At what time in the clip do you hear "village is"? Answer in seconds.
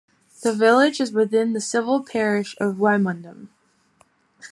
0.51-1.11